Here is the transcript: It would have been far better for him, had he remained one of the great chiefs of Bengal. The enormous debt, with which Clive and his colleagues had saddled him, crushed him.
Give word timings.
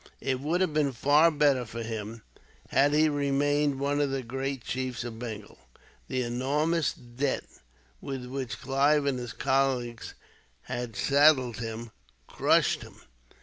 It 0.19 0.39
would 0.39 0.61
have 0.61 0.73
been 0.73 0.93
far 0.93 1.29
better 1.29 1.63
for 1.63 1.83
him, 1.83 2.23
had 2.69 2.91
he 2.91 3.07
remained 3.07 3.79
one 3.79 4.01
of 4.01 4.09
the 4.09 4.23
great 4.23 4.63
chiefs 4.63 5.03
of 5.03 5.19
Bengal. 5.19 5.59
The 6.07 6.23
enormous 6.23 6.91
debt, 6.91 7.43
with 8.01 8.25
which 8.25 8.59
Clive 8.59 9.05
and 9.05 9.19
his 9.19 9.33
colleagues 9.33 10.15
had 10.63 10.95
saddled 10.95 11.57
him, 11.57 11.91
crushed 12.25 12.81
him. 12.81 13.01